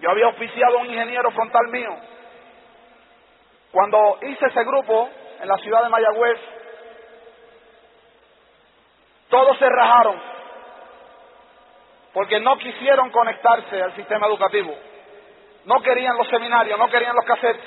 [0.00, 1.96] Yo había oficiado a un ingeniero frontal mío
[3.72, 5.08] cuando hice ese grupo
[5.40, 6.38] en la ciudad de Mayagüez,
[9.28, 10.20] todos se rajaron
[12.12, 14.74] porque no quisieron conectarse al sistema educativo.
[15.64, 17.64] No querían los seminarios, no querían los cassettes,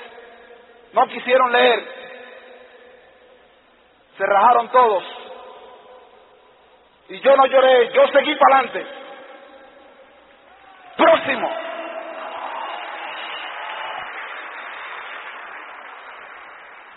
[0.92, 2.02] no quisieron leer.
[4.18, 5.04] Se rajaron todos.
[7.08, 8.86] Y yo no lloré, yo seguí para adelante.
[10.96, 11.50] Próximo.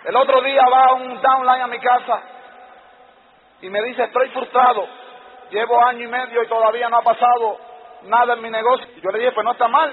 [0.06, 2.35] El otro día va un downline a mi casa
[3.66, 4.88] y me dice, estoy frustrado,
[5.50, 7.58] llevo año y medio y todavía no ha pasado
[8.04, 8.88] nada en mi negocio.
[8.96, 9.92] Y yo le dije, pues no está mal.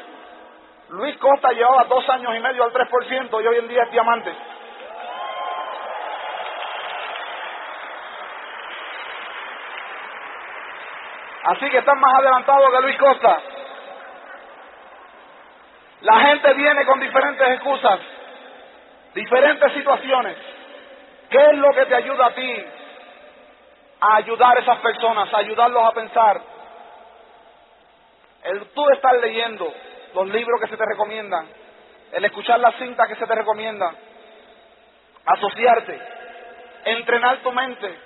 [0.91, 4.31] Luis Costa llevaba dos años y medio al 3% y hoy en día es diamante.
[11.45, 13.39] Así que están más adelantados que Luis Costa.
[16.03, 18.01] La gente viene con diferentes excusas
[19.15, 20.37] diferentes situaciones.
[21.31, 22.65] ¿Qué es lo que te ayuda a ti
[24.03, 26.41] a ayudar a esas personas, a ayudarlos a pensar?
[28.43, 29.73] El tú estar leyendo
[30.15, 31.47] los libros que se te recomiendan,
[32.13, 33.95] el escuchar las cintas que se te recomiendan,
[35.25, 36.01] asociarte,
[36.85, 37.97] entrenar tu mente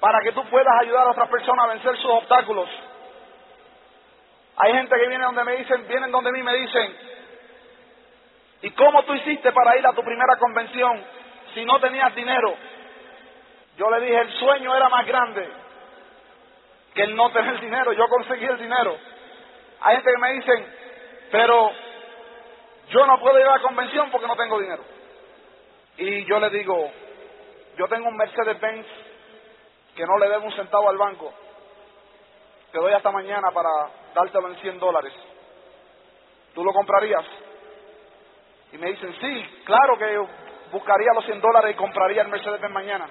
[0.00, 2.68] para que tú puedas ayudar a otras personas a vencer sus obstáculos.
[4.56, 6.96] Hay gente que viene donde me dicen, vienen donde mí me dicen,
[8.62, 11.04] ¿Y cómo tú hiciste para ir a tu primera convención
[11.52, 12.54] si no tenías dinero?
[13.76, 15.48] Yo le dije, el sueño era más grande
[16.94, 17.92] que el no tener dinero.
[17.92, 18.96] Yo conseguí el dinero.
[19.80, 20.76] Hay gente que me dicen,
[21.30, 21.70] pero
[22.88, 24.84] yo no puedo ir a la convención porque no tengo dinero.
[25.96, 26.90] Y yo le digo,
[27.76, 28.86] yo tengo un Mercedes-Benz
[29.94, 31.32] que no le debo un centavo al banco.
[32.70, 33.68] Te doy hasta mañana para
[34.14, 35.12] dártelo en 100 dólares.
[36.54, 37.24] ¿Tú lo comprarías?
[38.72, 40.18] Y me dicen, sí, claro que
[40.70, 43.08] buscaría los 100 dólares y compraría el Mercedes-Benz mañana.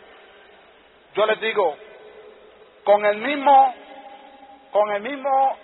[1.14, 1.76] Yo les digo,
[2.84, 3.76] con el mismo,
[4.72, 5.58] con el mismo,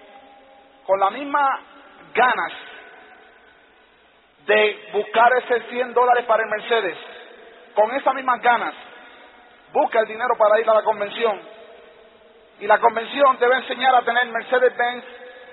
[0.86, 1.62] con la misma
[2.14, 2.54] ganas
[4.46, 6.98] de buscar ese 100 dólares para el Mercedes,
[7.76, 8.74] con esas mismas ganas,
[9.74, 11.40] busca el dinero para ir a la convención.
[12.60, 15.04] Y la convención a enseñar a tener Mercedes-Benz,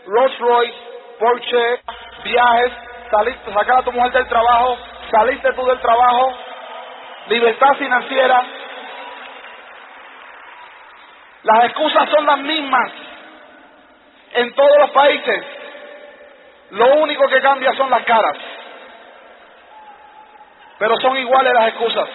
[0.07, 0.79] Rolls Royce,
[1.19, 1.81] Porsche,
[2.25, 2.73] viajes,
[3.11, 4.79] saliste, sacar a tu mujer del trabajo,
[5.11, 6.33] saliste tú del trabajo,
[7.29, 8.43] libertad financiera.
[11.45, 12.91] Las excusas son las mismas
[14.33, 15.45] en todos los países.
[16.71, 18.37] Lo único que cambia son las caras.
[20.79, 22.09] Pero son iguales las excusas.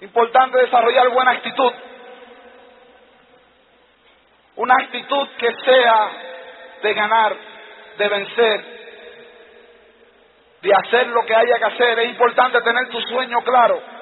[0.00, 1.72] Importante desarrollar buena actitud.
[4.56, 6.10] Una actitud que sea
[6.82, 7.36] de ganar,
[7.98, 8.64] de vencer,
[10.60, 12.00] de hacer lo que haya que hacer.
[12.00, 13.95] Es importante tener tu sueño claro.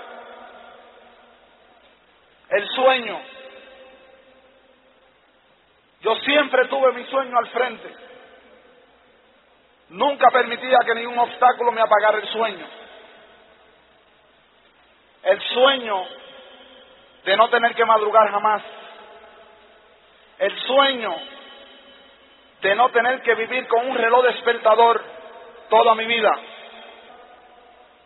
[2.50, 3.20] El sueño.
[6.00, 7.94] Yo siempre tuve mi sueño al frente.
[9.90, 12.66] Nunca permitía que ningún obstáculo me apagara el sueño.
[15.22, 16.04] El sueño
[17.24, 18.62] de no tener que madrugar jamás.
[20.38, 21.14] El sueño
[22.60, 25.02] de no tener que vivir con un reloj despertador
[25.70, 26.32] toda mi vida.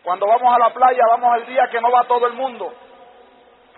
[0.03, 2.73] Cuando vamos a la playa, vamos al día que no va todo el mundo.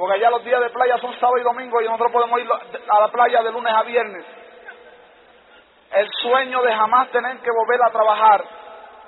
[0.02, 3.02] Porque allá los días de playa son sábado y domingo y nosotros podemos ir a
[3.02, 4.26] la playa de lunes a viernes.
[5.92, 8.44] El sueño de jamás tener que volver a trabajar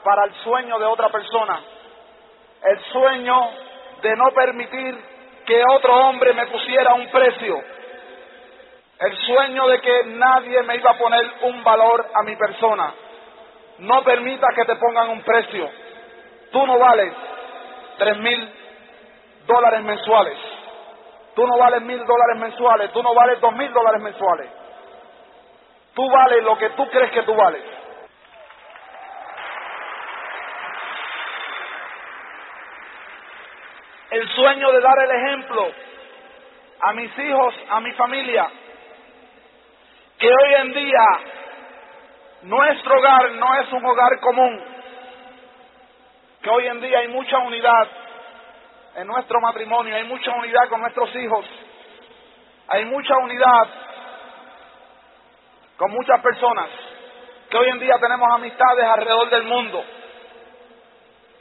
[0.04, 1.62] para el sueño de otra persona.
[2.64, 3.50] El sueño
[4.04, 5.04] de no permitir
[5.48, 7.60] que otro hombre me pusiera un precio.
[9.00, 12.94] El sueño de que nadie me iba a poner un valor a mi persona.
[13.80, 15.72] No permita que te pongan un precio.
[16.52, 17.12] Tú no vales
[17.98, 18.54] tres mil
[19.48, 20.53] dólares mensuales.
[21.36, 22.92] Tú no vales mil dólares mensuales.
[22.92, 24.50] Tú no vales dos mil dólares mensuales.
[25.94, 27.64] Tú vales lo que tú crees que tú vales.
[34.12, 35.72] El sueño de dar el ejemplo
[36.82, 38.48] a mis hijos, a mi familia,
[40.20, 41.06] que hoy en día
[42.44, 44.64] nuestro hogar no es un hogar común,
[46.42, 47.88] que hoy en día hay mucha unidad
[48.96, 51.46] en nuestro matrimonio, hay mucha unidad con nuestros hijos,
[52.68, 53.68] hay mucha unidad
[55.78, 56.70] con muchas personas,
[57.50, 59.84] que hoy en día tenemos amistades alrededor del mundo,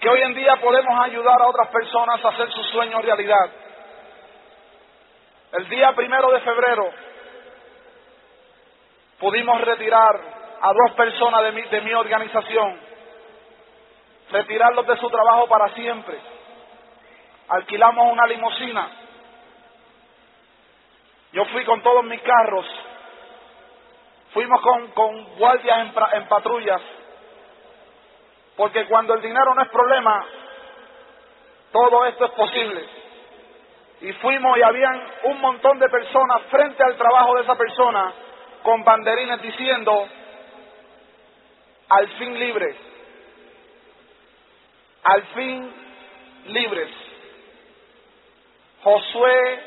[0.01, 3.51] que hoy en día podemos ayudar a otras personas a hacer sus sueños realidad.
[5.53, 6.91] El día primero de febrero
[9.21, 10.21] pudimos retirar
[10.61, 12.81] a dos personas de mi, de mi organización,
[14.31, 16.32] retirarlos de su trabajo para siempre.
[17.57, 18.91] Alquilamos una limusina.
[21.33, 22.67] Yo fui con todos mis carros
[24.33, 24.63] Fuimos
[24.95, 26.81] con, guardias en, en patrullas,
[28.57, 30.27] porque cuando el dinero no es problema,
[31.71, 32.89] todo esto es posible.
[34.01, 38.13] Y fuimos y habían un montón de personas frente al trabajo de esa persona
[38.63, 40.09] con banderines diciendo,
[41.91, 42.77] al fin libres,
[45.05, 45.75] al fin
[46.47, 47.02] libres.
[48.83, 49.61] Josué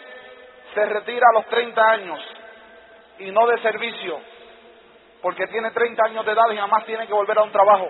[0.73, 2.19] se retira a los 30 años
[3.19, 4.19] y no de servicio
[5.21, 7.89] porque tiene 30 años de edad y jamás tiene que volver a un trabajo.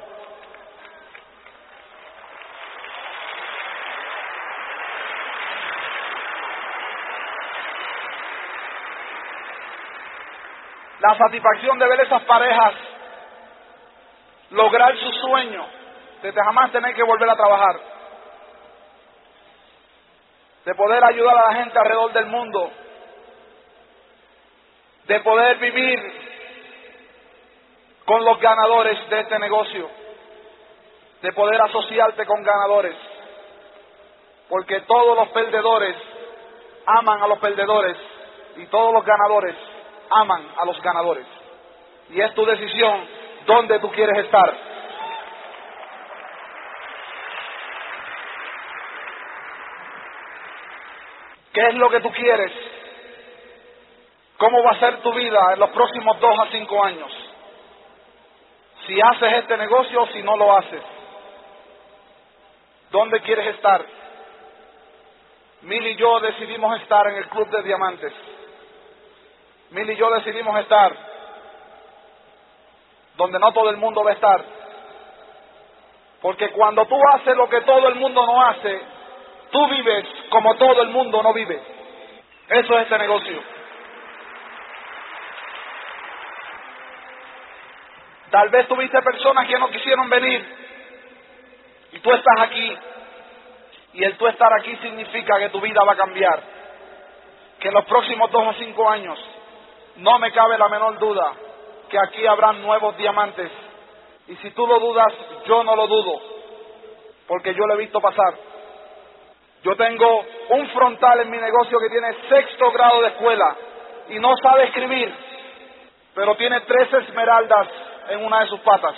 [11.00, 12.74] La satisfacción de ver esas parejas
[14.52, 15.66] lograr su sueño
[16.22, 17.76] de jamás tener que volver a trabajar,
[20.65, 22.71] de poder ayudar a la gente alrededor del mundo,
[25.06, 25.99] de poder vivir
[28.06, 29.89] con los ganadores de este negocio,
[31.21, 32.95] de poder asociarte con ganadores,
[34.49, 35.95] porque todos los perdedores
[36.86, 37.97] aman a los perdedores
[38.58, 39.56] y todos los ganadores
[40.10, 41.25] aman a los ganadores.
[42.10, 43.08] Y es tu decisión
[43.45, 44.64] dónde tú quieres estar.
[51.56, 52.52] ¿Qué es lo que tú quieres?
[54.38, 57.26] ¿Cómo va a ser tu vida en los próximos dos a cinco años?
[58.86, 60.82] si haces este negocio o si no lo haces.
[62.91, 63.84] ¿Dónde quieres estar?
[65.62, 68.13] Mil y yo decidimos estar en el Club de Diamantes.
[69.72, 70.96] Mil y yo decidimos estar
[73.18, 74.46] donde no todo el mundo va a estar.
[76.22, 78.82] Porque cuando tú haces lo que todo el mundo no hace,
[79.52, 81.58] tú vives como todo el mundo no vive.
[82.50, 83.41] Eso es este negocio.
[88.30, 90.45] Tal vez tuviste personas que no quisieron venir
[91.93, 92.78] y tú estás aquí.
[93.93, 96.43] Y el tú estar aquí significa que tu vida va a cambiar.
[97.62, 99.17] Que en los próximos dos o cinco años
[99.95, 101.32] no me cabe la menor duda
[101.89, 103.50] que aquí habrán nuevos diamantes.
[104.28, 105.13] Y si tú lo dudas,
[105.45, 106.19] yo no lo dudo,
[107.26, 108.55] porque yo lo he visto pasar.
[109.65, 113.56] Yo tengo un frontal en mi negocio que tiene sexto grado de escuela
[114.10, 115.12] y no sabe escribir,
[116.13, 117.67] pero tiene tres esmeraldas
[118.10, 118.94] en una de sus patas.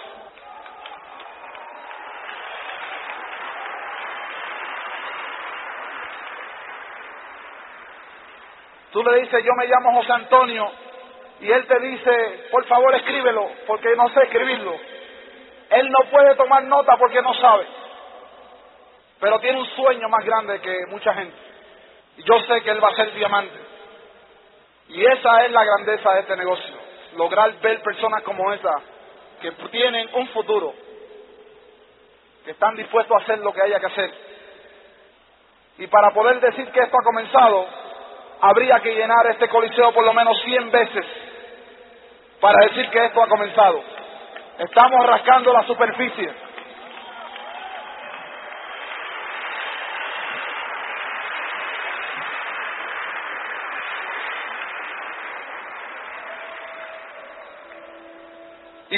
[8.91, 10.69] Tú le dices, yo me llamo José Antonio,
[11.39, 14.75] y él te dice, por favor escríbelo, porque no sé escribirlo.
[15.69, 17.65] Él no puede tomar nota porque no sabe,
[19.20, 21.38] pero tiene un sueño más grande que mucha gente.
[22.18, 23.59] Y yo sé que él va a ser diamante.
[24.89, 26.76] Y esa es la grandeza de este negocio,
[27.15, 28.76] lograr ver personas como esa
[29.41, 30.74] que tienen un futuro
[32.45, 34.11] que están dispuestos a hacer lo que haya que hacer.
[35.80, 37.68] Y para poder decir que esto ha comenzado,
[38.41, 41.05] habría que llenar este coliseo por lo menos 100 veces
[42.39, 43.84] para decir que esto ha comenzado.
[44.59, 46.46] Estamos rascando la superficie.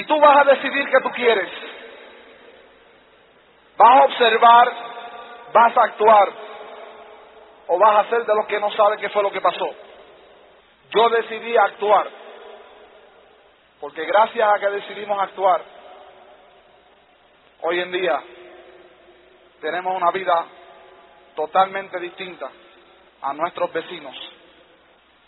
[0.09, 1.49] Tú vas a decidir qué tú quieres.
[3.77, 4.71] Vas a observar,
[5.53, 6.29] vas a actuar,
[7.67, 9.69] o vas a ser de los que no saben qué fue lo que pasó.
[10.89, 12.07] Yo decidí actuar,
[13.79, 15.61] porque gracias a que decidimos actuar,
[17.61, 18.19] hoy en día
[19.61, 20.43] tenemos una vida
[21.35, 22.49] totalmente distinta
[23.21, 24.15] a nuestros vecinos.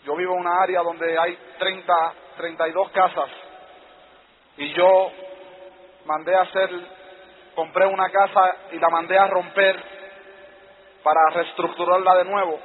[0.04, 3.30] Yo vivo en una área donde hay 30, 32 casas
[4.56, 5.10] y yo
[6.04, 6.70] mandé a hacer,
[7.54, 9.82] compré una casa y la mandé a romper
[11.02, 12.60] para reestructurarla de nuevo.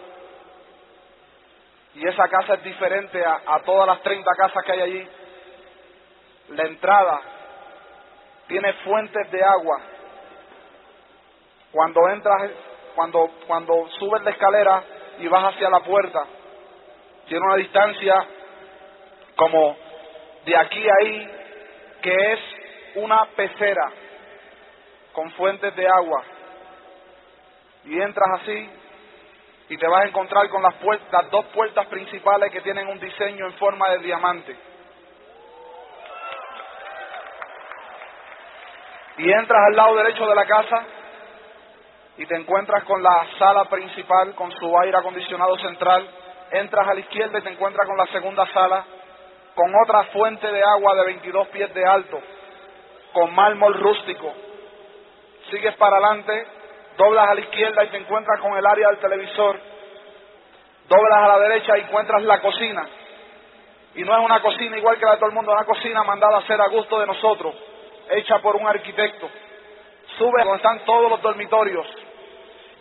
[1.95, 5.09] Y esa casa es diferente a, todas las 30 casas que hay allí.
[6.49, 7.21] La entrada
[8.47, 9.81] tiene fuentes de agua.
[11.71, 12.51] Cuando entras,
[12.95, 14.83] cuando, cuando subes la escalera
[15.19, 16.23] y vas hacia la puerta,
[17.27, 18.13] tiene una distancia
[19.35, 19.75] como
[20.45, 21.36] de aquí a ahí
[22.01, 22.39] que es
[22.95, 23.91] una pecera
[25.13, 26.23] con fuentes de agua.
[27.85, 28.69] Y entras así
[29.69, 33.45] y te vas a encontrar con las, puertas, dos puertas principales que tienen un diseño
[33.45, 34.55] en forma de diamante.
[39.17, 40.85] Y entras al lado derecho de la casa
[42.17, 46.07] y te encuentras con la sala principal con su aire acondicionado central.
[46.51, 48.85] Entras a la izquierda y te encuentras con la segunda sala
[49.57, 52.21] con otra fuente de agua de 22 pies de alto,
[53.11, 54.31] con mármol rústico.
[55.49, 56.45] Sigues para adelante,
[56.95, 59.59] doblas a la izquierda y te encuentras con el área del televisor.
[60.87, 62.87] Doblas a la derecha y encuentras la cocina.
[63.95, 66.03] Y no es una cocina igual que la de todo el mundo, es una cocina
[66.03, 67.55] mandada a ser a gusto de nosotros,
[68.11, 69.27] hecha por un arquitecto.
[70.19, 71.87] Subes donde están todos los dormitorios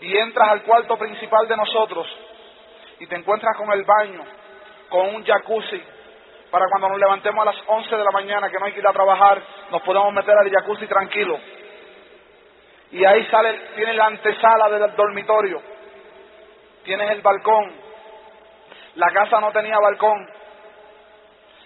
[0.03, 2.07] y entras al cuarto principal de nosotros
[3.01, 4.25] y te encuentras con el baño,
[4.91, 5.96] con un jacuzzi,
[6.51, 8.89] para cuando nos levantemos a las 11 de la mañana, que no hay que ir
[8.89, 11.39] a trabajar, nos podemos meter al jacuzzi tranquilo.
[12.93, 15.61] Y ahí sale, tiene la antesala del dormitorio,
[16.85, 17.73] tienes el balcón.
[18.95, 20.27] La casa no tenía balcón.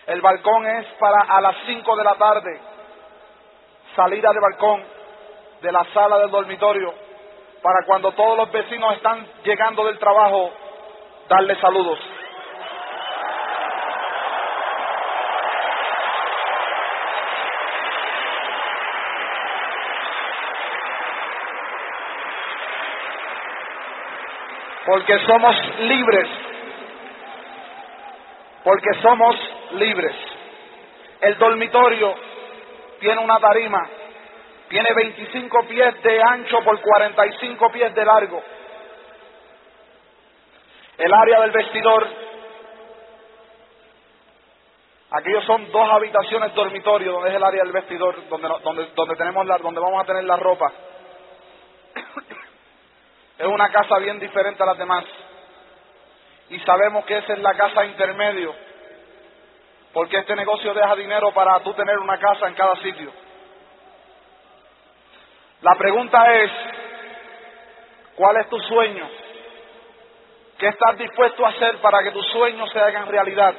[0.06, 2.60] El balcón es para a las 5 de la tarde,
[3.94, 4.82] salida de balcón
[5.60, 6.94] de la sala del dormitorio,
[7.62, 10.50] para cuando todos los vecinos están llegando del trabajo,
[11.28, 11.98] darle saludos.
[24.86, 26.28] Porque somos libres,
[28.64, 29.36] porque somos
[29.72, 30.16] libres.
[31.20, 32.14] El dormitorio
[33.00, 33.88] tiene una tarima,
[34.68, 38.42] tiene 25 pies de ancho por 45 pies de largo.
[40.96, 42.06] El área del vestidor,
[45.10, 49.46] aquellos son dos habitaciones dormitorio, donde es el área del vestidor, donde, donde, donde tenemos
[49.46, 50.72] la, donde vamos a tener la ropa.
[53.40, 55.02] Es una casa bien diferente a las demás.
[56.50, 58.54] Y sabemos que esa es la casa intermedio.
[59.94, 63.10] Porque este negocio deja dinero para tú tener una casa en cada sitio.
[65.62, 66.50] La pregunta es,
[68.14, 69.08] ¿cuál es tu sueño?
[70.58, 73.54] ¿Qué estás dispuesto a hacer para que tus sueños se hagan realidad?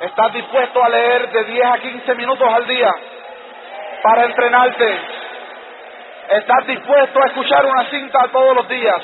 [0.00, 2.94] ¿Estás dispuesto a leer de 10 a 15 minutos al día?
[4.08, 4.98] Para entrenarte.
[6.30, 8.96] Estás dispuesto a escuchar una cinta todos los días.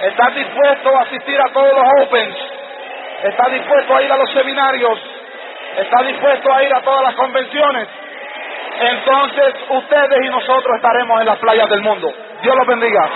[0.00, 2.36] Estás dispuesto a asistir a todos los Opens.
[3.22, 4.98] Estás dispuesto a ir a los seminarios.
[5.76, 7.88] Estás dispuesto a ir a todas las convenciones.
[8.80, 12.10] Entonces ustedes y nosotros estaremos en las playas del mundo.
[12.42, 13.10] Dios los bendiga.